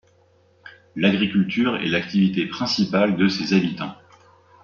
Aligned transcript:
L'agriculture 0.95 1.75
est 1.77 1.85
l'activité 1.87 2.47
principale 2.47 3.17
de 3.17 3.27
ses 3.27 3.53
habitants. 3.53 3.93